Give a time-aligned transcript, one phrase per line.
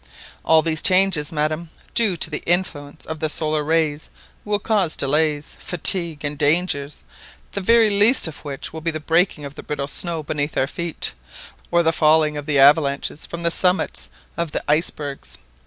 [0.43, 4.09] All these changes, madam, due to the influence of the solar rays,
[4.43, 7.03] will cause delays, fatigue, and dangers,
[7.51, 10.65] the very least of which will be the breaking of the brittle snow beneath our
[10.65, 11.13] feet,
[11.69, 15.37] or the falling of the avalanches from the summits of the icebergs.